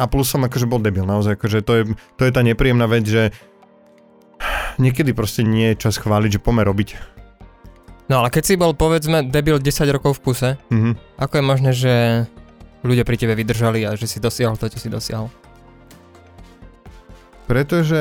[0.00, 1.82] a plus som akože bol debil, naozaj, akože to je,
[2.16, 3.36] to je tá nepríjemná vec, že
[4.80, 6.96] niekedy proste nie je čas chváliť, že pomer robiť.
[8.08, 11.20] No ale keď si bol, povedzme, debil 10 rokov v kuse, Mhm.
[11.20, 11.92] ako je možné, že
[12.80, 15.28] ľudia pri tebe vydržali a že si dosiahol to, čo si dosiahol?
[17.44, 18.00] Pretože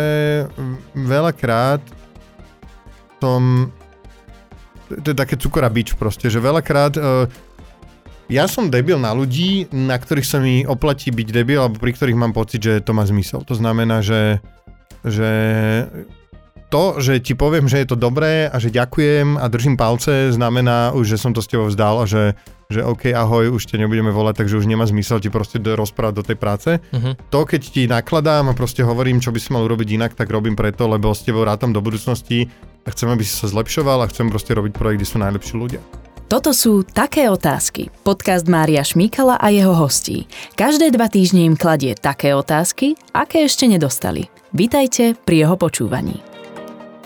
[0.93, 1.81] veľakrát
[3.19, 3.73] som...
[4.89, 6.93] To je také cukor a bič proste, že veľakrát...
[6.97, 7.48] Uh,
[8.29, 12.15] ja som debil na ľudí, na ktorých sa mi oplatí byť debil, alebo pri ktorých
[12.15, 13.41] mám pocit, že to má zmysel.
[13.49, 14.37] To znamená, že,
[15.01, 15.29] že
[16.69, 20.93] to, že ti poviem, že je to dobré a že ďakujem a držím palce, znamená
[20.93, 22.37] už, že som to s tebou vzdal a že,
[22.69, 26.23] že OK, ahoj, už ťa nebudeme volať, takže už nemá zmysel ti proste rozprávať do
[26.23, 26.69] tej práce.
[26.93, 27.33] Mhm.
[27.33, 30.53] To, keď ti nakladám a proste hovorím, čo by si mal urobiť inak, tak robím
[30.53, 32.45] preto, lebo s tebou rátam do budúcnosti
[32.85, 35.81] a chcem, aby si sa zlepšoval a chcem proste robiť projekt, kde sú najlepší ľudia.
[36.29, 37.89] Toto sú Také otázky.
[38.05, 40.29] Podcast Mária Šmíkala a jeho hostí.
[40.53, 44.29] Každé dva týždne im kladie také otázky, aké ešte nedostali.
[44.53, 46.21] Vítajte pri jeho počúvaní.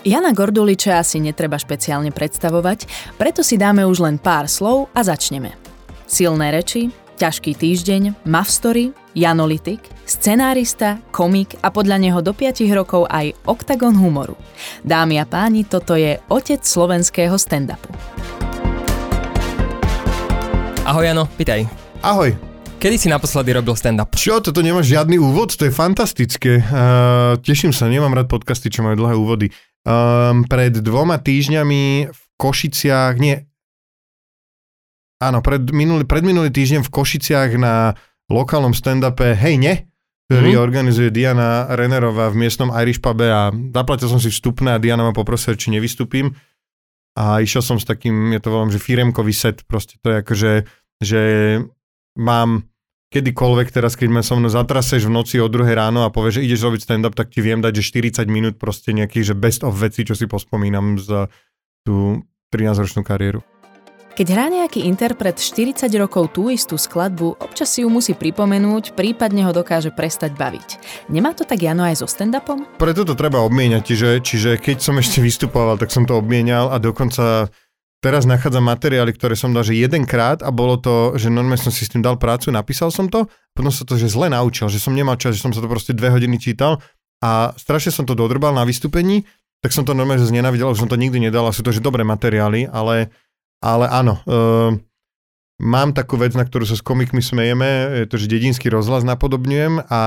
[0.04, 2.84] Jana Gorduliča asi netreba špeciálne predstavovať,
[3.16, 5.56] preto si dáme už len pár slov a začneme.
[6.04, 13.32] Silné reči, ťažký týždeň, Mavstory, Janolitik, scenárista, komik a podľa neho do 5 rokov aj
[13.48, 14.36] oktagon humoru.
[14.84, 17.88] Dámy a páni, toto je otec slovenského stand-upu.
[20.84, 21.64] Ahoj Jano, pýtaj.
[22.00, 22.36] Ahoj,
[22.76, 24.12] Kedy si naposledy robil stand-up?
[24.12, 25.56] čo, toto nemáš žiadny úvod?
[25.56, 26.60] To je fantastické.
[26.60, 29.46] Uh, teším sa, nemám rád podcasty, čo majú dlhé úvody.
[29.88, 33.40] Um, pred dvoma týždňami v Košiciach, nie,
[35.16, 37.96] áno, pred minulý, pred minulý týždeň v Košiciach na
[38.28, 39.74] lokálnom stand-upe Hej, ne?
[40.24, 40.60] ktorý Mhm.
[40.60, 45.12] organizuje Diana Rennerová v miestnom Irish pube a zaplatil som si vstupné a Diana ma
[45.12, 46.32] poprosila, či nevystúpim.
[47.14, 50.32] A išiel som s takým, ja to volám, že firemkový set, proste to je ako,
[50.34, 50.52] že,
[50.98, 51.22] že
[52.18, 52.66] mám
[53.14, 56.44] kedykoľvek teraz, keď ma so mnou zatraseš v noci o druhé ráno a povieš, že
[56.50, 57.86] ideš robiť stand-up, tak ti viem dať, že
[58.18, 61.30] 40 minút proste nejakých, že best of veci, čo si pospomínam za
[61.86, 63.46] tú 13-ročnú kariéru.
[64.14, 69.42] Keď hrá nejaký interpret 40 rokov tú istú skladbu, občas si ju musí pripomenúť, prípadne
[69.42, 70.78] ho dokáže prestať baviť.
[71.10, 72.62] Nemá to tak Jano aj so stand-upom?
[72.78, 76.78] Preto to treba obmieniať, čiže, čiže keď som ešte vystupoval, tak som to obmienial a
[76.78, 77.50] dokonca
[77.98, 81.82] teraz nachádzam materiály, ktoré som dal, že jedenkrát a bolo to, že normálne som si
[81.82, 84.94] s tým dal prácu, napísal som to, potom sa to že zle naučil, že som
[84.94, 86.78] nemal čas, že som sa to proste dve hodiny čítal
[87.18, 89.26] a strašne som to dodrbal na vystúpení,
[89.58, 91.82] tak som to normálne že znenavidel, že som to nikdy nedal a sú to že
[91.82, 93.10] dobré materiály, ale,
[93.64, 94.76] ale áno, uh,
[95.64, 99.88] mám takú vec, na ktorú sa s komikmi smejeme, je to, že dedinský rozhlas napodobňujem
[99.88, 100.00] a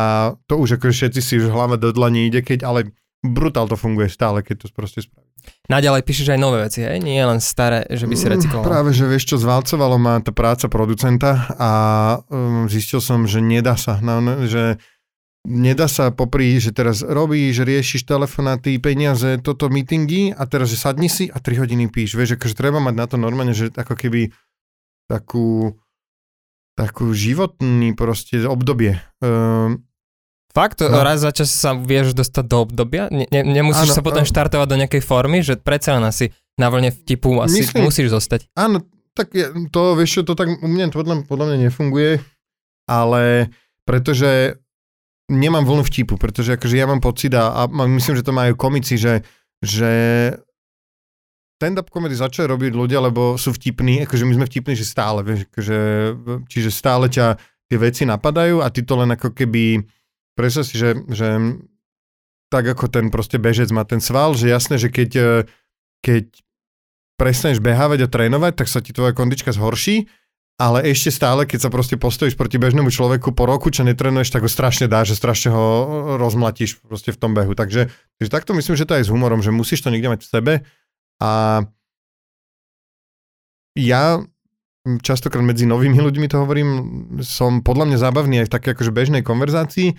[0.46, 2.94] to už ako všetci si už hlava do dlani ide, keď ale
[3.26, 5.26] brutál to funguje stále, keď to proste spraví.
[5.72, 7.00] Naďalej píšeš aj nové veci, hej?
[7.00, 8.68] Nie len staré, že by si Mm, recykloval.
[8.68, 11.72] Práve, že vieš čo, zvalcovalo ma tá práca producenta a
[12.28, 14.76] um, zistil som, že nedá sa, no, že
[15.48, 21.08] nedá sa popri, že teraz robíš, riešiš telefonáty, peniaze, toto meetingy a teraz, že sadni
[21.08, 22.20] si a 3 hodiny píš.
[22.20, 24.36] Vieš, akože treba mať na to normálne, že ako keby
[25.08, 25.80] takú
[26.78, 29.02] takú životný proste obdobie.
[29.18, 29.88] Um,
[30.54, 30.86] Fakt?
[30.86, 31.02] No.
[31.02, 33.10] Raz za čas sa vieš dostať do obdobia?
[33.10, 34.30] Ne, ne, nemusíš Áno, sa potom áno.
[34.30, 38.50] štartovať do nejakej formy, že predsa len asi na vlne vtipu asi Myslím- musíš zostať.
[38.54, 38.86] Áno,
[39.18, 39.34] tak
[39.74, 42.22] to, vieš čo, to tak u mňa podľa, podľa mňa nefunguje,
[42.90, 43.54] ale
[43.86, 44.62] pretože
[45.28, 48.96] nemám vlnu vtipu, pretože akože ja mám pocit a, a myslím, že to majú komici,
[48.96, 49.28] že,
[49.60, 49.92] že
[51.60, 55.50] stand-up komedy začali robiť ľudia, lebo sú vtipní, akože my sme vtipní, že stále, vieš,
[55.52, 55.80] akože,
[56.48, 57.36] čiže stále ťa
[57.68, 59.84] tie veci napadajú a ty to len ako keby,
[60.38, 61.28] predstav si, že, že
[62.48, 65.44] tak ako ten proste bežec má ten sval, že jasné, že keď,
[66.00, 66.32] keď
[67.20, 70.08] prestaneš behávať a trénovať, tak sa ti tvoja kondička zhorší,
[70.58, 74.42] ale ešte stále, keď sa proste postojíš proti bežnému človeku po roku, čo netrenuješ, tak
[74.42, 75.66] ho strašne dá, že strašne ho
[76.18, 77.54] rozmlatíš proste v tom behu.
[77.54, 80.32] Takže, takže takto myslím, že to aj s humorom, že musíš to niekde mať v
[80.34, 80.54] sebe
[81.22, 81.62] a
[83.78, 84.26] ja
[85.06, 86.70] častokrát medzi novými ľuďmi to hovorím,
[87.22, 89.94] som podľa mňa zábavný aj v takej akože bežnej konverzácii,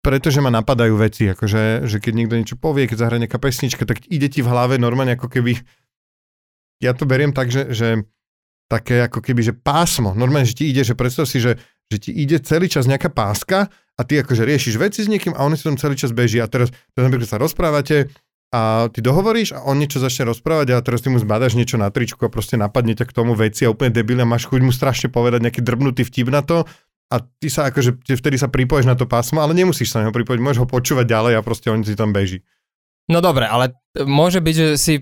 [0.00, 4.06] pretože ma napadajú veci, akože, že keď niekto niečo povie, keď zahra nejaká pesnička, tak
[4.08, 5.58] ide ti v hlave normálne ako keby,
[6.80, 8.06] ja to beriem tak, že, že
[8.66, 12.10] také ako keby, že pásmo, normálne, že ti ide, že predstav si, že, že ti
[12.10, 15.62] ide celý čas nejaká páska a ty akože riešiš veci s niekým a on si
[15.62, 18.10] tam celý čas beží a teraz, teraz napríklad sa rozprávate
[18.54, 21.90] a ty dohovoríš a on niečo začne rozprávať a teraz ty mu zbadaš niečo na
[21.90, 25.10] tričku a proste napadne ťa k tomu veci a úplne debilne máš chuť mu strašne
[25.10, 26.62] povedať nejaký drbnutý vtip na to
[27.06, 30.14] a ty sa akože, vtedy sa pripoješ na to pásmo, ale nemusíš sa na neho
[30.14, 32.42] pripojiť, môžeš ho počúvať ďalej a proste on si tam beží.
[33.06, 34.94] No dobre, ale môže byť, že si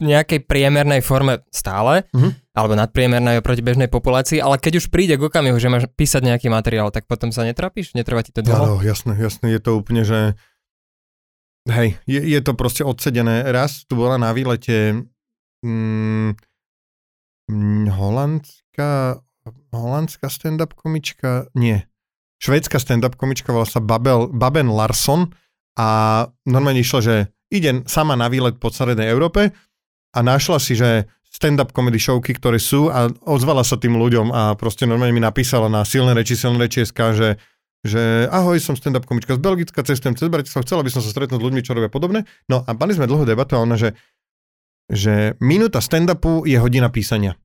[0.00, 2.56] nejakej priemernej forme stále, Mhm.
[2.56, 6.48] alebo nadpriemernej oproti bežnej populácii, ale keď už príde k okamihu, že máš písať nejaký
[6.50, 7.94] materiál, tak potom sa netrapíš?
[7.94, 8.64] Netrvá ti to dlho?
[8.64, 10.34] Áno, jasné, jasné, je to úplne, že
[11.68, 13.44] hej, je, je to proste odsedené.
[13.48, 15.06] Raz tu bola na výlete
[15.64, 16.34] mm,
[17.90, 19.20] holandská,
[19.72, 21.84] holandská stand-up komička, nie,
[22.40, 25.28] švédska stand-up komička, volá sa Babel, Baben Larsson
[25.76, 25.88] a
[26.46, 27.14] normálne išlo, že
[27.50, 29.50] ide sama na výlet po celej Európe
[30.10, 34.42] a našla si, že stand-up comedy showky, ktoré sú a ozvala sa tým ľuďom a
[34.58, 37.28] proste normálne mi napísala na silné reči, silné reči SK, že,
[37.86, 41.38] že ahoj, som stand-up komička z Belgicka, cestujem cez Bratislav, chcela by som sa stretnúť
[41.38, 42.26] s ľuďmi, čo robia podobne.
[42.50, 43.94] No a mali sme dlhú debatu a ona, že,
[44.90, 47.38] že minúta stand-upu je hodina písania.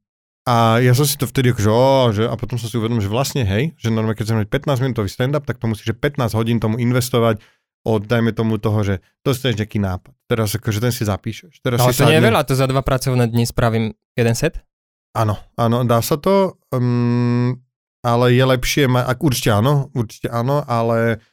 [0.46, 3.10] A ja som si to vtedy akože, ó, že, a potom som si uvedomil, že
[3.10, 6.38] vlastne hej, že normálne keď chcem mať 15 minútový stand-up, tak to musíš že 15
[6.38, 7.42] hodín tomu investovať
[7.86, 10.14] od, dajme tomu toho, že dostaneš nejaký nápad.
[10.26, 11.62] Teraz akože ten si zapíšeš.
[11.62, 14.34] Teraz Ale si to nie je sadne- veľa, to za dva pracovné dni spravím jeden
[14.34, 14.66] set?
[15.14, 17.56] Áno, áno, dá sa to, um,
[18.04, 21.24] ale je lepšie, ma, ak, určite áno, určite áno, ale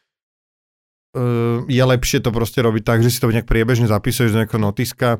[1.17, 4.63] uh, je lepšie to proste robiť tak, že si to nejak priebežne zapisuješ do nejakého
[4.63, 5.19] notiska.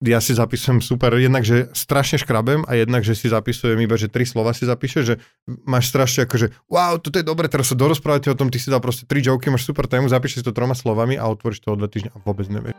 [0.00, 4.08] Ja si zapisujem super, jednak, že strašne škrabem a jednak, že si zapisujem iba, že
[4.08, 5.20] tri slova si zapíšeš, že
[5.68, 8.72] máš strašne ako, že wow, toto je dobre, teraz sa dorozprávate o tom, ty si
[8.72, 11.72] dal proste tri joky, máš super tému, zapíšeš si to troma slovami a otvoríš to
[11.72, 12.72] o dva týždne a vôbec nevieš.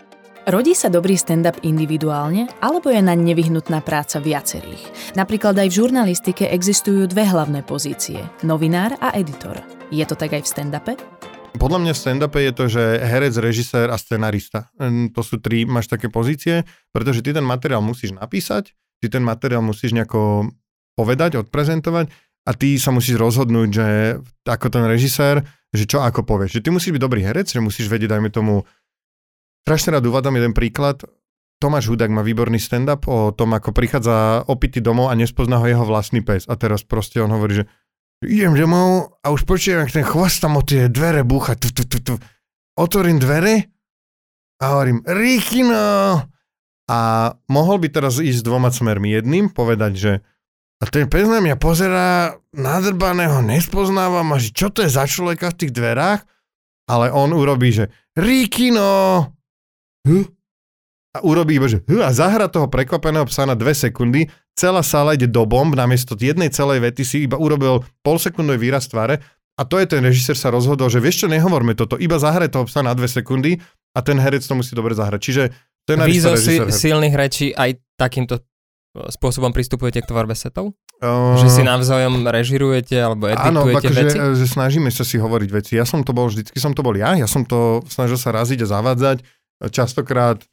[0.50, 5.14] Rodí sa dobrý stand-up individuálne, alebo je na nevyhnutná práca viacerých?
[5.14, 9.62] Napríklad aj v žurnalistike existujú dve hlavné pozície, novinár a editor.
[9.94, 10.94] Je to tak aj v stand-upe?
[11.58, 14.72] Podľa mňa v stand-upe je to, že herec, režisér a scenarista.
[14.80, 16.64] Hm, To sú tri, máš také pozície,
[16.96, 20.52] pretože ty ten materiál musíš napísať, ty ten materiál musíš nejako
[20.96, 22.12] povedať, odprezentovať
[22.48, 23.88] a ty sa musíš rozhodnúť, že
[24.48, 26.60] ako ten režisér, že čo ako povieš.
[26.60, 28.66] Že ty musíš byť dobrý herec, že musíš vedieť, dajme tomu,
[29.64, 31.06] strašne rád uvádzam jeden príklad,
[31.62, 35.86] Tomáš Hudák má výborný stand-up o tom, ako prichádza opity domov a nespozná ho jeho
[35.86, 36.50] vlastný pes.
[36.50, 37.70] A teraz proste on hovorí, že
[38.26, 41.58] idem domov a už počujem, ak ten chvost tam o tie dvere búcha.
[41.58, 42.14] Tu, tu, tu, tu.
[42.78, 43.68] Otvorím dvere
[44.62, 46.22] a hovorím, Rikino!
[46.92, 47.00] A
[47.48, 49.16] mohol by teraz ísť dvoma smermi.
[49.16, 50.12] Jedným povedať, že
[50.82, 55.54] a ten pes na mňa pozerá nadrbaného, nespoznávam a že čo to je za človeka
[55.54, 56.26] v tých dverách?
[56.90, 59.30] Ale on urobí, že Rikino!
[60.04, 60.26] Hm?
[61.12, 65.28] A urobí iba, že a zahra toho prekvapeného psa na dve sekundy, celá sála ide
[65.28, 69.20] do bomb, namiesto jednej celej vety si iba urobil polsekundový výraz tváre
[69.60, 72.64] a to je ten režisér sa rozhodol, že vieš čo, nehovorme toto, iba zahraj toho
[72.66, 73.60] psa na dve sekundy
[73.92, 75.20] a ten herec to musí dobre zahrať.
[75.20, 75.44] Čiže
[76.24, 78.42] zo si, silných rečí aj takýmto e,
[79.12, 80.72] spôsobom pristupujete k tvorbe setov?
[81.02, 84.18] Uh, Že si navzájom režirujete alebo Áno, editujete akože, veci?
[84.40, 85.72] že snažíme sa si hovoriť veci.
[85.76, 88.62] Ja som to bol, vždycky som to bol ja, ja som to snažil sa raziť
[88.64, 89.18] a zavádzať,
[89.74, 90.46] častokrát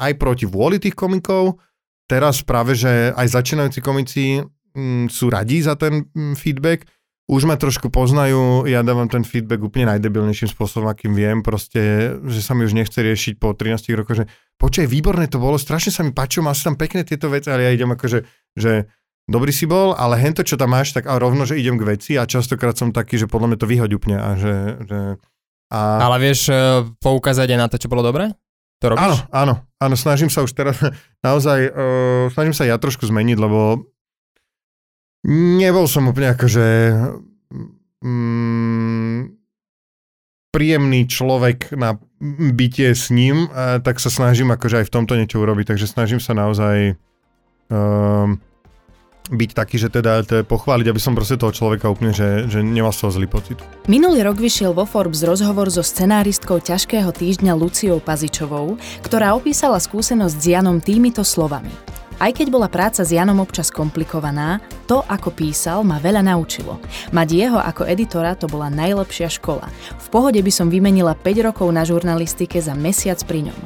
[0.00, 1.60] aj proti vôli tých komikov.
[2.08, 4.40] Teraz práve, že aj začínajúci komici
[4.74, 6.88] mm, sú radí za ten mm, feedback.
[7.30, 12.42] Už ma trošku poznajú, ja dávam ten feedback úplne najdebilnejším spôsobom, akým viem, proste, že
[12.42, 14.26] sa mi už nechce riešiť po 13 rokoch, že
[14.58, 17.70] počkaj, výborné to bolo, strašne sa mi páčilo, si tam pekné tieto veci, ale ja
[17.70, 18.26] idem akože,
[18.58, 18.90] že
[19.30, 22.12] dobrý si bol, ale hento, čo tam máš, tak a rovno, že idem k veci
[22.18, 24.54] a častokrát som taký, že podľa mňa to vyhoď úplne a že,
[24.90, 24.98] že
[25.70, 26.02] a...
[26.02, 28.34] Ale vieš e, poukázať aj na to, čo bolo dobré?
[28.80, 29.04] To robíš?
[29.04, 30.80] Áno, áno, áno, snažím sa už teraz,
[31.26, 33.84] naozaj, uh, snažím sa ja trošku zmeniť, lebo
[35.28, 36.66] nebol som úplne akože
[38.00, 39.36] mm,
[40.50, 42.00] príjemný človek na
[42.56, 46.20] bytie s ním, a tak sa snažím akože aj v tomto niečo urobiť, takže snažím
[46.20, 46.96] sa naozaj
[47.68, 48.40] um,
[49.30, 52.90] byť taký, že teda, teda pochváliť, aby som proste toho človeka úplne, že, že nemal
[52.90, 53.56] z toho zlý pocit.
[53.86, 58.74] Minulý rok vyšiel vo Forbes rozhovor so scenáristkou ťažkého týždňa Luciou Pazičovou,
[59.06, 61.70] ktorá opísala skúsenosť s Janom týmito slovami.
[62.20, 66.76] Aj keď bola práca s Janom občas komplikovaná, to, ako písal, ma veľa naučilo.
[67.16, 69.64] Mať jeho ako editora to bola najlepšia škola.
[69.96, 73.60] V pohode by som vymenila 5 rokov na žurnalistike za mesiac pri ňom.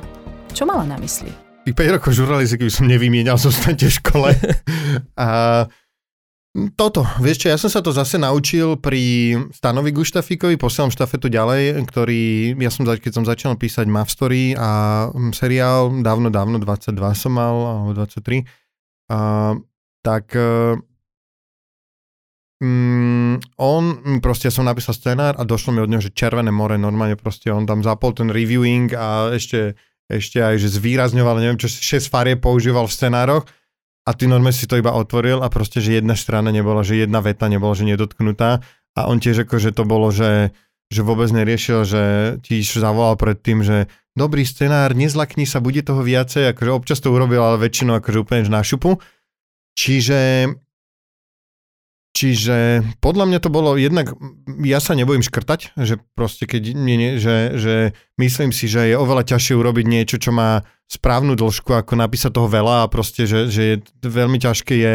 [0.55, 1.44] Čo mala na mysli?
[1.65, 4.29] Tých 5 rokov žurnalistiky by som nevymienial, zostaňte v škole.
[5.25, 5.29] a
[6.79, 11.83] toto, vieš čo, ja som sa to zase naučil pri Stanovi Guštafíkovi, posielam štafetu ďalej,
[11.89, 16.95] ktorý, ja som, keď som začal písať Mav Story a mm, seriál, dávno, dávno, 22
[17.19, 18.47] som mal, alebo 23,
[19.11, 19.59] a,
[20.05, 20.31] tak
[22.63, 23.83] mm, on,
[24.23, 27.67] proste, som napísal scenár a došlo mi od neho, že Červené more, normálne proste on
[27.67, 29.75] tam zapol ten reviewing a ešte
[30.09, 33.45] ešte aj, že zvýrazňoval, neviem čo, 6 farie používal v scenároch
[34.05, 37.25] a ty normálne si to iba otvoril a proste, že jedna strana nebola, že jedna
[37.25, 38.61] veta nebola, že nedotknutá
[38.95, 40.53] a on tiež ako, že to bolo, že,
[40.93, 42.03] že vôbec neriešil, že
[42.45, 47.43] ti zavolal predtým, že dobrý scenár, nezlakni sa, bude toho viacej, akože občas to urobil,
[47.43, 49.01] ale väčšinou akože úplne na šupu.
[49.75, 50.47] Čiže
[52.15, 54.15] Čiže podľa mňa to bolo jednak,
[54.63, 57.75] ja sa nebojím škrtať, že proste keď, nie, nie, že, že
[58.23, 62.47] myslím si, že je oveľa ťažšie urobiť niečo, čo má správnu dĺžku, ako napísať toho
[62.47, 64.95] veľa a proste, že, že je, veľmi ťažké je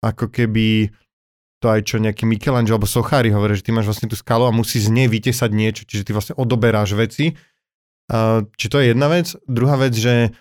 [0.00, 0.88] ako keby
[1.60, 4.52] to aj čo nejaký Michelangelo alebo Sochári hovorí, že ty máš vlastne tú skalu a
[4.52, 7.36] musí z nej vytesať niečo, čiže ty vlastne odoberáš veci.
[8.56, 9.32] Či to je jedna vec.
[9.48, 10.36] Druhá vec, že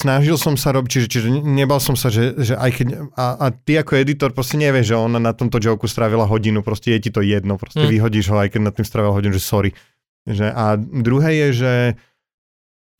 [0.00, 3.46] snažil som sa robiť, čiže, čiže nebal som sa, že, že aj keď, a, a
[3.52, 7.10] ty ako editor proste nevieš, že ona na tomto joku strávila hodinu, proste je ti
[7.12, 7.90] to jedno, proste mm.
[7.92, 9.70] vyhodíš ho, aj keď na tým strávila hodinu, že sorry.
[10.24, 11.72] Že, a druhé je, že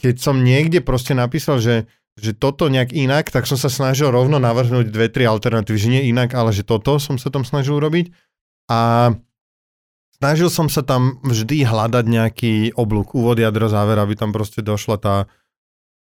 [0.00, 4.40] keď som niekde proste napísal, že, že toto nejak inak, tak som sa snažil rovno
[4.40, 8.12] navrhnúť dve, tri alternatívy, že nie inak, ale že toto som sa tam snažil urobiť.
[8.72, 9.12] A
[10.16, 14.96] snažil som sa tam vždy hľadať nejaký oblúk, úvod, jadro, záver, aby tam proste došla
[14.96, 15.16] tá,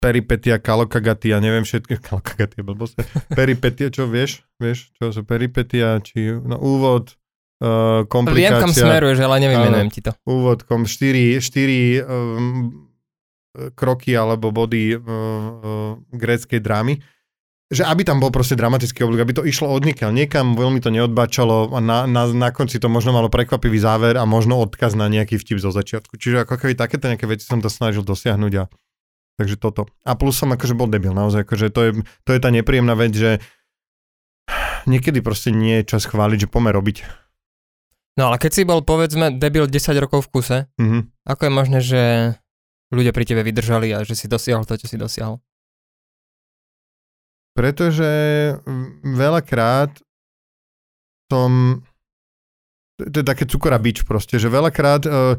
[0.01, 6.61] peripetia, kalokagatia, neviem všetky, kalokagatia, blbosť, peripetia, čo vieš, vieš, čo sú peripetia, či no,
[6.61, 7.17] úvod,
[7.65, 8.61] uh, komplikácia.
[8.61, 10.13] Viem, kam smeruješ, ale nevymenujem ti to.
[10.29, 12.87] Úvod, kom, štyri, štyri um,
[13.73, 17.01] kroky alebo body uh, uh, gréckej drámy,
[17.67, 20.95] že aby tam bol proste dramatický oblik, aby to išlo od nikiaľ niekam, veľmi to
[20.95, 25.11] neodbačalo a na, na, na konci to možno malo prekvapivý záver a možno odkaz na
[25.11, 26.15] nejaký vtip zo začiatku.
[26.15, 28.65] Čiže ako keby takéto nejaké veci som to snažil dosiahnuť a
[29.37, 29.85] Takže toto.
[30.09, 31.91] A plus som akože bol debil, naozaj, akože to je,
[32.25, 33.45] to je tá nepríjemná vec, že
[34.89, 37.05] niekedy proste nie je čas chváliť, že pomer robiť.
[38.17, 41.29] No ale keď si bol, povedzme, debil 10 rokov v kuse, mm-hmm.
[41.29, 42.03] ako je možné, že
[42.89, 45.37] ľudia pri tebe vydržali a že si dosiahol to, čo si dosiahol?
[47.53, 48.09] Pretože
[49.05, 50.01] veľakrát
[51.29, 51.85] som...
[52.97, 55.05] To je také cukora bič proste, že veľakrát...
[55.05, 55.37] Uh,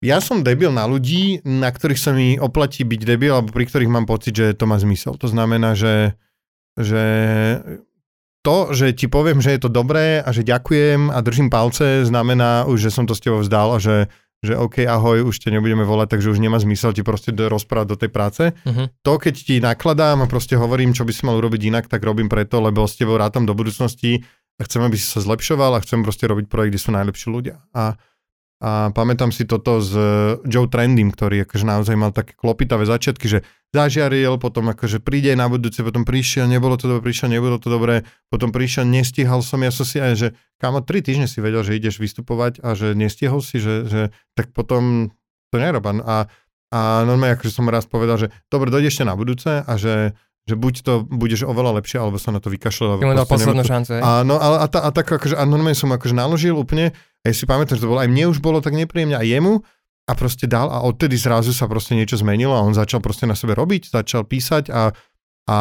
[0.00, 3.92] ja som debil na ľudí, na ktorých sa mi oplatí byť debil, alebo pri ktorých
[3.92, 5.20] mám pocit, že to má zmysel.
[5.20, 6.16] To znamená, že,
[6.80, 7.04] že
[8.40, 12.64] to, že ti poviem, že je to dobré a že ďakujem a držím palce, znamená
[12.64, 14.08] už, že som to s tebou vzdal a že,
[14.40, 17.96] že OK, ahoj, už ťa nebudeme volať, takže už nemá zmysel ti proste rozprávať do
[18.00, 18.44] tej práce.
[18.64, 18.88] Uh-huh.
[19.04, 22.32] To, keď ti nakladám a proste hovorím, čo by si mal urobiť inak, tak robím
[22.32, 24.24] preto, lebo s tebou rátam do budúcnosti
[24.56, 27.60] a chcem, aby si sa zlepšoval a chcem proste robiť projekt, kde sú najlepší ľudia.
[27.76, 28.00] A
[28.60, 33.24] a pamätám si toto s e, Joe Trendym, ktorý akože naozaj mal také klopitavé začiatky,
[33.24, 33.38] že
[33.72, 38.04] zažiaril, potom akože príde na budúce, potom prišiel, nebolo to dobré, prišiel, nebolo to dobré,
[38.28, 40.28] potom prišiel, nestihal som, ja som si aj, že
[40.60, 44.00] kámo, tri týždne si vedel, že ideš vystupovať a že nestihol si, že, že
[44.36, 45.08] tak potom
[45.48, 45.88] to nerob.
[46.04, 46.28] A,
[46.68, 50.12] a normálne akože som raz povedal, že dobre, dojde ešte na budúce a že
[50.50, 52.98] že buď to budeš oveľa lepšie, alebo sa na to vykašľal.
[52.98, 55.78] Ty mu dal poslednú šancu, A, no, a, a, a, a tak akože, a normálne
[55.78, 56.90] som akože naložil úplne,
[57.22, 59.62] a ja si pamätám, že to bolo, aj mne už bolo tak nepríjemne, a jemu,
[60.10, 63.38] a proste dal, a odtedy zrazu sa proste niečo zmenilo a on začal proste na
[63.38, 64.90] sebe robiť, začal písať a,
[65.46, 65.56] a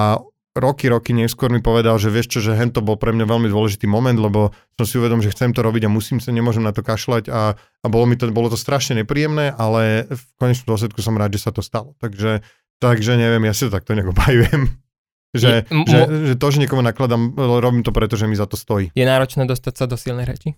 [0.57, 3.45] roky, roky neskôr mi povedal, že vieš čo, že hen to bol pre mňa veľmi
[3.45, 6.73] dôležitý moment, lebo som si uvedom, že chcem to robiť a musím sa, nemôžem na
[6.73, 10.99] to kašľať a, a bolo mi to, bolo to strašne nepríjemné, ale v konečnom dôsledku
[11.05, 11.93] som rád, že sa to stalo.
[12.01, 12.41] Takže,
[12.79, 14.67] takže neviem, ja si to takto nekopajujem.
[15.29, 18.57] Že, je, že, že to, že niekomu nakladám, robím to preto, že mi za to
[18.57, 18.89] stojí.
[18.97, 20.57] Je náročné dostať sa do silnej reči?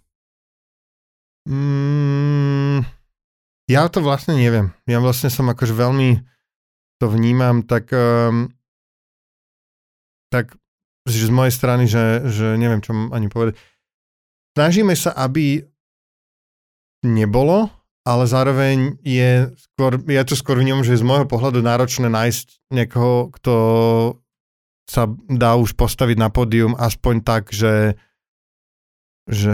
[1.44, 2.88] Mm,
[3.68, 4.72] ja to vlastne neviem.
[4.88, 6.24] Ja vlastne som akože veľmi
[7.04, 8.54] to vnímam tak, um,
[10.32, 10.56] tak
[11.04, 13.58] že z mojej strany, že, že neviem, čo ani povedať.
[14.54, 15.66] Snažíme sa, aby
[17.01, 22.10] nebolo, ale zároveň je skôr, ja to skôr vnímam, že je z môjho pohľadu náročné
[22.10, 23.53] nájsť niekoho, kto
[24.89, 27.96] sa dá už postaviť na pódium aspoň tak, že
[29.31, 29.53] že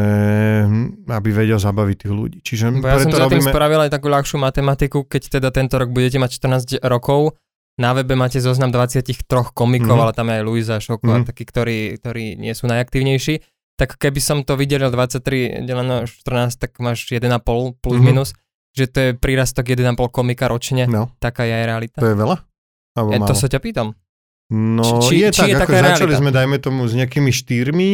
[1.06, 2.40] aby vedel zabaviť tých ľudí.
[2.42, 3.46] Čiže Bo ja som za robíme...
[3.46, 6.40] tým spravil aj takú ľahšiu matematiku, keď teda tento rok budete mať
[6.82, 7.38] 14 rokov,
[7.78, 9.14] na webe máte zoznam 23
[9.54, 10.04] komikov, mm-hmm.
[10.10, 11.24] ale tam je aj Luisa Šoko mm-hmm.
[11.24, 13.38] a takí, ktorí, ktorí nie sú najaktívnejší.
[13.78, 17.22] Tak keby som to vydelil 23 deleno 14, tak máš 1,5
[17.78, 18.02] plus mm-hmm.
[18.02, 18.34] minus,
[18.74, 20.90] že to je prírastok 1,5 komika ročne.
[20.90, 21.14] No.
[21.22, 21.98] Taká je aj realita.
[22.02, 22.38] To je veľa?
[22.98, 23.94] Alebo e, to sa ťa pýtam.
[24.50, 26.20] No či, je či tak, je ako začali realita?
[26.24, 27.94] sme, dajme tomu, s nejakými štyrmi,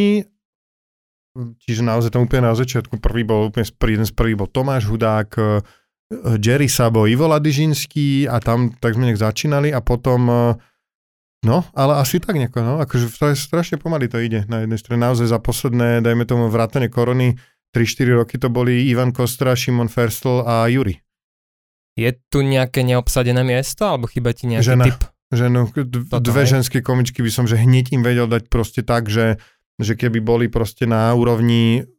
[1.36, 5.30] čiže naozaj tam úplne na začiatku prvý bol, úplne jeden z prvých bol Tomáš Hudák,
[5.36, 5.44] e,
[6.38, 10.36] Jerry Sabo, Ivo Ladyžinský a tam tak sme nech začínali a potom e,
[11.44, 14.80] No, ale asi tak nejako, no, akože to je strašne pomaly to ide na jednej
[14.80, 15.04] strane.
[15.04, 17.36] Naozaj za posledné, dajme tomu vrátane korony,
[17.76, 21.04] 3-4 roky to boli Ivan Kostra, Šimon Ferstl a Juri.
[22.00, 24.86] Je tu nejaké neobsadené miesto, alebo chyba ti nejaký Žena.
[24.88, 25.00] typ?
[25.34, 25.62] Že no,
[26.22, 29.42] dve ženské komičky by som, že hneď im vedel dať proste tak, že,
[29.82, 31.90] že keby boli proste na úrovni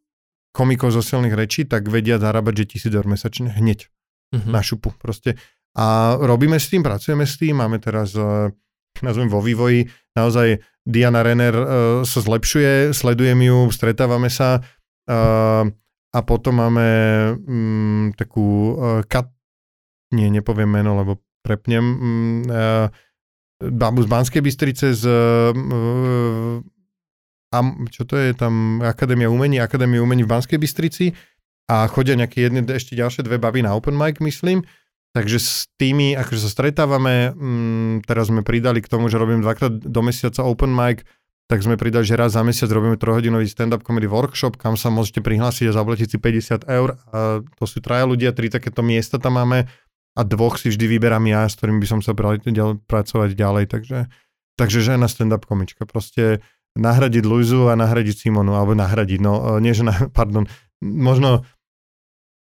[0.55, 3.91] komikov zo silných rečí, tak vedia zarábať, že tisíc eur mesačne hneď
[4.31, 4.51] uh-huh.
[4.55, 5.35] na šupu proste.
[5.75, 8.55] A robíme s tým, pracujeme s tým, máme teraz, uh,
[9.03, 11.67] nazvem vo vývoji, naozaj Diana Renner uh,
[12.05, 15.65] sa zlepšuje, sledujem ju, stretávame sa uh,
[16.15, 16.87] a potom máme
[17.41, 19.27] um, takú uh, kat,
[20.13, 22.87] nie, nepoviem meno, lebo prepnem, um, uh,
[23.65, 26.61] babu z Banskej Bystrice z uh,
[27.55, 31.15] am, čo to je tam, Akadémia umení, Akadémia umení v Banskej Bystrici
[31.71, 34.67] a chodia nejaké jedné, ešte ďalšie dve baby na open mic, myslím.
[35.15, 39.71] Takže s tými, akože sa stretávame, mm, teraz sme pridali k tomu, že robím dvakrát
[39.71, 41.07] do mesiaca open mic,
[41.47, 45.23] tak sme pridali, že raz za mesiac robíme trojhodinový stand-up comedy workshop, kam sa môžete
[45.23, 46.99] prihlásiť a zaplatiť si 50 eur.
[47.15, 49.71] A to sú traja ľudia, tri takéto miesta tam máme
[50.19, 53.65] a dvoch si vždy vyberám ja, s ktorým by som sa pracovať ďalej.
[53.71, 53.99] Takže,
[54.59, 55.87] takže žena stand-up komička.
[55.87, 56.43] Proste
[56.75, 60.49] nahradiť Luizu a nahradiť Simonu, alebo nahradiť, no nie, že na, pardon,
[60.83, 61.47] možno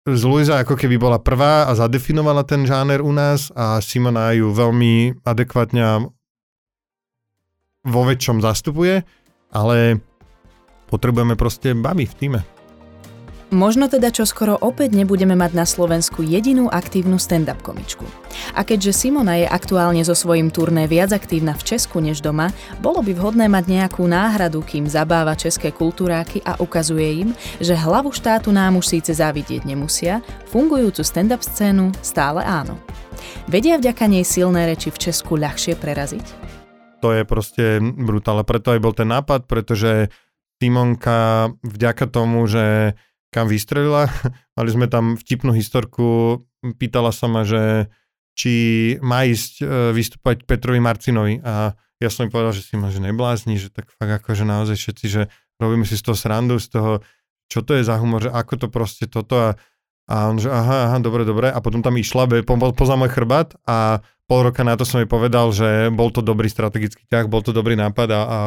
[0.05, 4.53] z Luisa ako keby bola prvá a zadefinovala ten žáner u nás a Simona ju
[4.53, 6.13] veľmi adekvátne
[7.85, 9.01] vo väčšom zastupuje,
[9.49, 10.05] ale
[10.93, 12.54] potrebujeme proste baby v týme.
[13.55, 18.03] Možno teda čo skoro opäť nebudeme mať na Slovensku jedinú aktívnu stand-up komičku.
[18.59, 22.51] A keďže Simona je aktuálne so svojím turné viac aktívna v Česku než doma,
[22.83, 27.31] bolo by vhodné mať nejakú náhradu, kým zabáva české kultúráky a ukazuje im,
[27.63, 30.19] že hlavu štátu nám už síce závidieť nemusia,
[30.51, 32.75] fungujúcu stand-up scénu stále áno.
[33.47, 36.27] Vedia vďaka nej silné reči v Česku ľahšie preraziť?
[37.07, 40.11] To je proste brutálne, preto aj bol ten nápad, pretože
[40.59, 42.99] Simonka vďaka tomu, že
[43.35, 44.07] kam vystrelila.
[44.57, 46.39] Mali sme tam vtipnú historku,
[46.79, 47.91] pýtala sa ma, že
[48.39, 48.55] či
[49.03, 51.43] má ísť e, vystúpať Petrovi Marcinovi.
[51.43, 54.79] A ja som im povedal, že si ma že neblázni, že tak fakt akože naozaj
[54.79, 55.23] všetci, že
[55.59, 56.93] robíme si z toho srandu, z toho,
[57.51, 59.51] čo to je za humor, že ako to proste toto a,
[60.11, 61.51] a on, že aha, aha, dobre, dobre.
[61.51, 65.11] A potom tam išla, po, poza môj chrbát a pol roka na to som jej
[65.11, 68.39] povedal, že bol to dobrý strategický ťah, bol to dobrý nápad a, a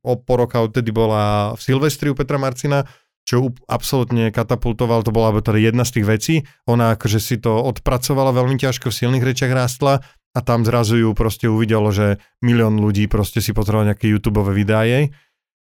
[0.00, 2.84] o pol roka odtedy bola v Silvestri u Petra Marcina
[3.30, 6.34] čo absolútne katapultoval, to bola teda jedna z tých vecí.
[6.66, 10.02] Ona akože si to odpracovala veľmi ťažko, v silných rečiach rástla
[10.34, 14.82] a tam zrazu ju proste uvidelo, že milión ľudí proste si potreboval nejaké YouTube videá
[14.82, 15.14] jej.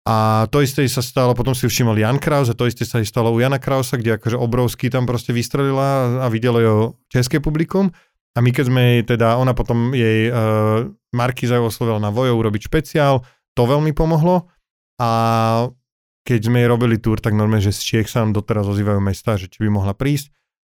[0.08, 3.30] A to isté sa stalo, potom si všimol Jan Kraus a to isté sa stalo
[3.36, 6.76] u Jana Krausa, kde akože obrovský tam proste vystrelila a videlo jo
[7.12, 7.92] české publikum.
[8.32, 12.72] A my keď sme jej teda, ona potom jej uh, Markiza oslovila na Vojo urobiť
[12.72, 14.48] špeciál, to veľmi pomohlo.
[14.98, 15.10] A
[16.22, 19.42] keď sme jej robili túr, tak normálne, že z Čiech sa nám doteraz ozývajú mesta,
[19.42, 20.30] že či by mohla prísť.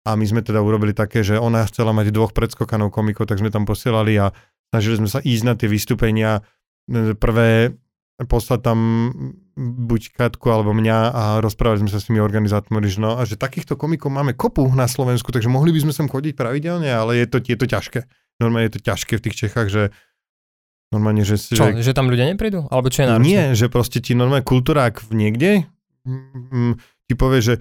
[0.07, 3.51] A my sme teda urobili také, že ona chcela mať dvoch predskokanov komikov, tak sme
[3.51, 4.31] tam posielali a
[4.71, 6.43] snažili sme sa ísť na tie vystúpenia.
[7.19, 7.75] Prvé
[8.17, 8.79] poslať tam
[9.57, 13.37] buď Katku alebo mňa a rozprávali sme sa s tými organizátormi, že no, a že
[13.37, 17.27] takýchto komikov máme kopu na Slovensku, takže mohli by sme sem chodiť pravidelne, ale je
[17.29, 18.09] to, je to ťažké.
[18.41, 19.83] Normálne je to ťažké v tých Čechách, že
[20.87, 21.35] Normálne, že...
[21.35, 22.63] Čo, že, že tam ľudia neprídu?
[22.71, 23.27] Alebo čo je náročné?
[23.27, 25.67] Nie, že proste ti normálne kultúrák niekde
[26.07, 26.73] mm,
[27.07, 27.53] ti povie, že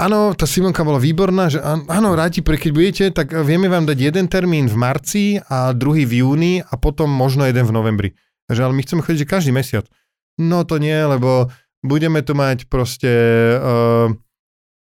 [0.00, 4.26] áno, tá Simonka bola výborná, že áno, rádi, keď budete, tak vieme vám dať jeden
[4.28, 8.10] termín v marci a druhý v júni a potom možno jeden v novembri.
[8.48, 9.84] Že ale my chceme chodiť že každý mesiac.
[10.36, 11.48] No to nie, lebo
[11.84, 13.10] budeme tu mať proste...
[13.58, 14.12] Uh,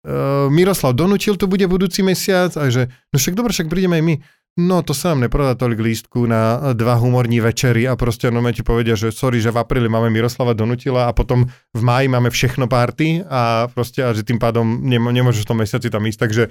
[0.05, 4.05] uh, Miroslav Donutil tu bude budúci mesiac a že no však dobre, však prídeme aj
[4.05, 4.15] my.
[4.55, 8.63] No to sa nám neprodá tolik lístku na dva humorní večery a proste no ti
[8.63, 12.71] povedia, že sorry, že v apríli máme Miroslava Donutila a potom v máji máme všechno
[12.71, 16.43] party a proste a že tým pádom nem- nemôžeš v tom mesiaci tam ísť, takže,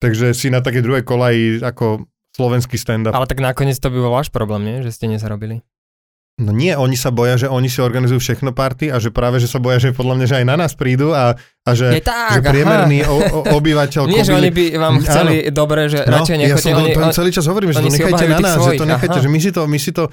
[0.00, 3.12] takže si na také druhé kolaji ako slovenský stand-up.
[3.12, 4.76] Ale tak nakoniec to by bol váš problém, nie?
[4.80, 5.60] Že ste nezarobili.
[6.40, 9.46] No nie, oni sa boja, že oni si organizujú všechno party a že práve, že
[9.46, 12.48] sa boja, že podľa mňa, že aj na nás prídu a, a že, tak, že
[12.48, 15.52] priemerný o, o, obyvateľ Nie, že oni by vám chceli áno.
[15.52, 16.56] dobre, že no, radšej nechoďte.
[16.56, 18.86] Ja som oni, to, celý čas hovorím, že to nechajte na nás, svojich, že to
[18.88, 19.24] nechajte, aha.
[19.24, 20.04] že my si to, my si to,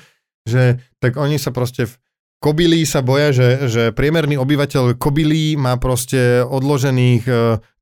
[0.43, 0.61] že
[0.99, 1.93] tak oni sa proste v
[2.37, 7.25] Kobilí sa boja, že, že priemerný obyvateľ Kobilí má proste odložených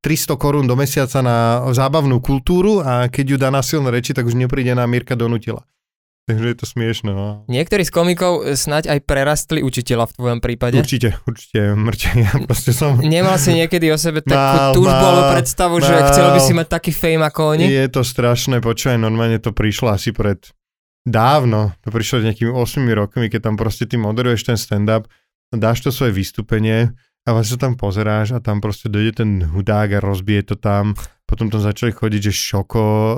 [0.00, 4.24] e, korún do mesiaca na zábavnú kultúru a keď ju dá na silné reči, tak
[4.24, 5.60] už nepríde na Mirka Donutila.
[6.26, 7.14] Takže je to smiešne.
[7.14, 7.46] No.
[7.46, 10.74] Niektorí z komikov snáď aj prerastli učiteľa v tvojom prípade.
[10.82, 12.10] Určite, určite, mŕte.
[12.18, 12.98] Ja proste som...
[12.98, 15.86] Nemal si niekedy o sebe takú túžbu alebo predstavu, mal.
[15.86, 17.70] že chcel by si mať taký fame ako oni?
[17.70, 20.42] Je to strašné, počúvaj, normálne to prišlo asi pred
[21.06, 25.06] dávno, to prišlo nejakými 8 rokmi, keď tam proste ty moderuješ ten stand-up,
[25.54, 26.90] dáš to svoje vystúpenie
[27.22, 30.98] a vlastne sa tam pozeráš a tam proste dojde ten hudák a rozbije to tam.
[31.26, 33.14] Potom tam začali chodiť, že Šoko uh,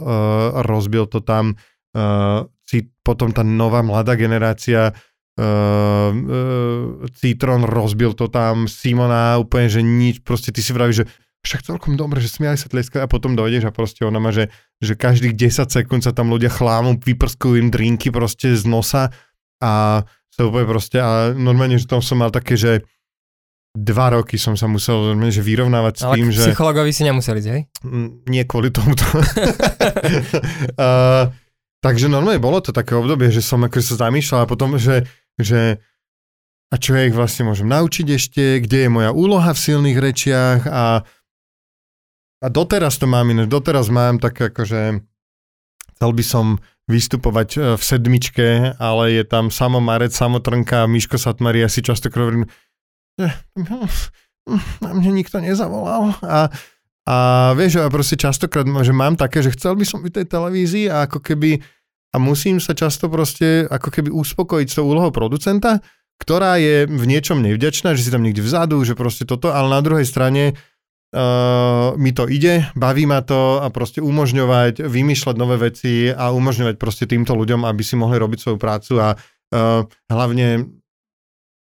[0.64, 1.57] rozbil to tam.
[1.97, 9.72] Uh, si potom tá nová mladá generácia uh, uh, Citron rozbil to tam, Simona úplne,
[9.72, 11.07] že nič, proste ty si vravíš, že
[11.48, 14.52] však celkom dobre, že smiali sa tleskajú a potom dojdeš a proste ona má, že,
[14.85, 19.14] že každých 10 sekúnd sa tam ľudia chlámu, vyprskujú im drinky proste z nosa
[19.64, 22.85] a sa úplne proste a normálne, že tam som mal také, že
[23.72, 26.42] dva roky som sa musel normálne, že vyrovnávať s tým, že...
[26.52, 27.62] psychologovi si nemuseli, hej?
[27.87, 29.07] Mm, nie kvôli tomuto.
[30.83, 31.31] uh,
[31.85, 35.07] takže normálne bolo to také obdobie, že som akože sa zamýšľal a potom, že,
[35.38, 35.79] že
[36.69, 40.61] a čo ja ich vlastne môžem naučiť ešte, kde je moja úloha v silných rečiach
[40.69, 40.85] a
[42.38, 45.03] a doteraz to mám iné, doteraz mám tak akože
[45.99, 46.47] chcel by som
[46.87, 48.47] vystupovať e, v sedmičke,
[48.79, 52.47] ale je tam Samo Marec, Samo Trnka, Miško Satmari, ja si často hovorím,
[54.79, 56.14] na mne nikto nezavolal.
[56.23, 56.49] A,
[57.09, 57.16] a
[57.57, 61.09] vieš, ja proste častokrát, že mám také, že chcel by som byť tej televízii a
[61.09, 61.64] ako keby
[62.12, 65.81] a musím sa často proste ako keby uspokojiť s tou úlohou producenta,
[66.21, 69.81] ktorá je v niečom nevďačná, že si tam niekde vzadu, že proste toto, ale na
[69.85, 76.09] druhej strane uh, mi to ide, baví ma to a proste umožňovať, vymýšľať nové veci
[76.12, 80.64] a umožňovať proste týmto ľuďom, aby si mohli robiť svoju prácu a uh, hlavne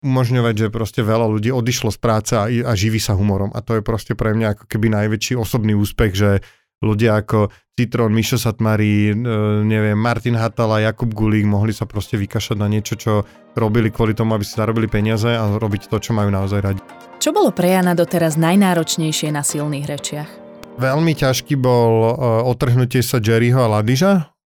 [0.03, 3.51] umožňovať, že proste veľa ľudí odišlo z práce a, a živí sa humorom.
[3.55, 6.31] A to je proste pre mňa ako keby najväčší osobný úspech, že
[6.79, 12.57] ľudia ako Citron, Mišo Satmari, uh, neviem, Martin Hatala, Jakub Gulík mohli sa proste vykašať
[12.59, 13.23] na niečo, čo
[13.55, 16.83] robili kvôli tomu, aby si zarobili peniaze a robiť to, čo majú naozaj radi.
[17.19, 20.31] Čo bolo pre Jana doteraz najnáročnejšie na silných rečiach?
[20.79, 24.38] Veľmi ťažký bol uh, otrhnutie sa Jerryho a Ladiža,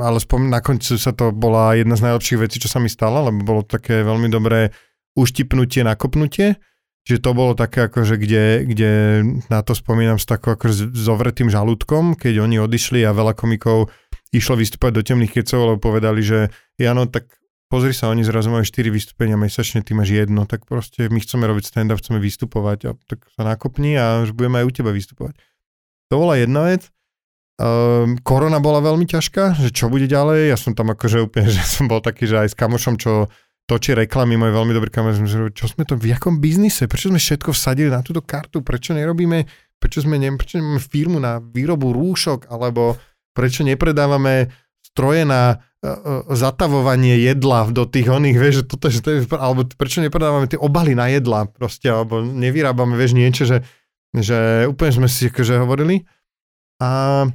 [0.00, 3.20] ale spom- na konci sa to bola jedna z najlepších vecí, čo sa mi stala,
[3.28, 4.72] lebo bolo také veľmi dobré
[5.18, 6.56] uštipnutie, nakopnutie.
[7.02, 8.90] Čiže to bolo také akože, kde, kde
[9.50, 13.90] na to spomínam s takou akože zovretým žalúdkom, keď oni odišli a veľa komikov
[14.30, 17.26] išlo vystúpať do temných kecov, lebo povedali, že Jano, tak
[17.66, 21.42] pozri sa, oni zrazu majú 4 vystúpenia mesačne, ty máš jedno, tak proste my chceme
[21.42, 25.34] robiť stand-up, chceme vystupovať a tak sa nakopni a už budeme aj u teba vystupovať.
[26.12, 26.86] To bola jedna vec.
[27.62, 31.62] Um, korona bola veľmi ťažká, že čo bude ďalej, ja som tam akože úplne, že
[31.62, 33.30] som bol taký, že aj s kamošom, čo
[33.70, 37.22] točí reklamy, môj veľmi dobrý kamoš, že čo sme to, v jakom biznise, prečo sme
[37.22, 39.46] všetko vsadili na túto kartu, prečo nerobíme,
[39.78, 42.98] prečo sme, neviem, prečo nemáme firmu na výrobu rúšok, alebo
[43.30, 44.50] prečo nepredávame
[44.82, 45.62] stroje na
[46.30, 50.58] zatavovanie jedla do tých oných, vieš, že toto, že to je, alebo prečo nepredávame tie
[50.58, 53.66] obaly na jedla proste, alebo nevyrábame, vieš, niečo, že,
[54.14, 56.06] že úplne sme si akože hovorili.
[56.78, 57.26] A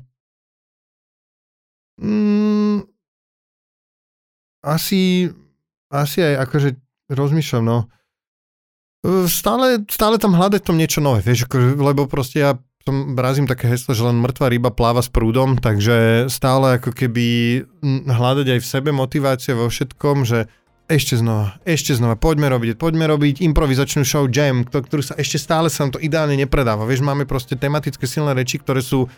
[2.02, 2.78] mm,
[4.66, 5.32] asi,
[5.94, 6.70] asi aj akože
[7.14, 7.80] rozmýšľam, no.
[9.30, 12.52] Stále, stále tam hľadať tom niečo nové, vieš, akože, lebo proste ja
[12.88, 17.26] tom brazím také heslo, že len mŕtva ryba pláva s prúdom, takže stále ako keby
[18.08, 20.48] hľadať aj v sebe motiváciu vo všetkom, že
[20.88, 25.68] ešte znova, ešte znova, poďme robiť, poďme robiť improvizačnú show Jam, ktorú sa ešte stále
[25.68, 26.88] sa to ideálne nepredáva.
[26.88, 29.12] Vieš, máme proste tematické silné reči, ktoré sú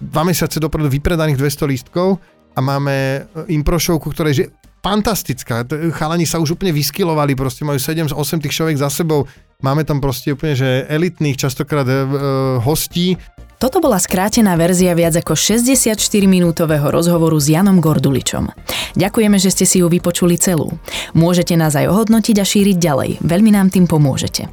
[0.00, 2.22] dva mesiace dopredu vypredaných 200 lístkov
[2.54, 3.20] a máme e,
[3.54, 4.46] impro show, ktoré je
[4.84, 5.64] fantastická.
[5.96, 8.12] Chalani sa už úplne vyskylovali, proste majú 7-8
[8.44, 9.24] tých šoviek za sebou
[9.64, 12.04] Máme tam proste úplne, že elitných častokrát e,
[12.60, 13.16] hostí.
[13.56, 18.52] Toto bola skrátená verzia viac ako 64-minútového rozhovoru s Janom Gorduličom.
[18.92, 20.74] Ďakujeme, že ste si ju vypočuli celú.
[21.16, 23.10] Môžete nás aj ohodnotiť a šíriť ďalej.
[23.24, 24.52] Veľmi nám tým pomôžete.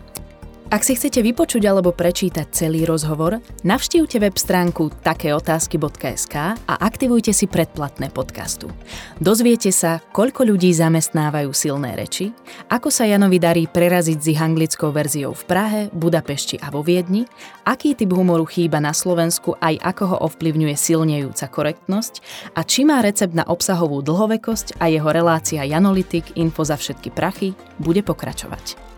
[0.72, 7.44] Ak si chcete vypočuť alebo prečítať celý rozhovor, navštívte web stránku takéotázky.sk a aktivujte si
[7.44, 8.72] predplatné podcastu.
[9.20, 12.32] Dozviete sa, koľko ľudí zamestnávajú silné reči,
[12.72, 17.28] ako sa Janovi darí preraziť s ich anglickou verziou v Prahe, Budapešti a vo Viedni,
[17.68, 22.24] aký typ humoru chýba na Slovensku aj ako ho ovplyvňuje silnejúca korektnosť
[22.56, 27.60] a či má recept na obsahovú dlhovekosť a jeho relácia Janolitik Info za všetky prachy
[27.76, 28.91] bude pokračovať.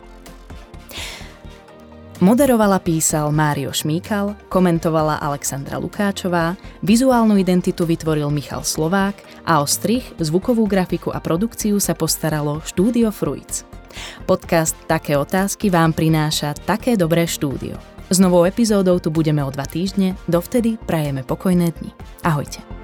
[2.21, 6.54] Moderovala písal Mário Šmíkal, komentovala Alexandra Lukáčová,
[6.86, 13.10] vizuálnu identitu vytvoril Michal Slovák a o strich, zvukovú grafiku a produkciu sa postaralo Štúdio
[13.10, 13.65] Fruits.
[14.30, 17.82] Podcast Také otázky vám prináša také dobré štúdio.
[18.13, 21.91] S novou epizódou tu budeme o dva týždne, dovtedy prajeme pokojné dni.
[22.21, 22.83] Ahojte.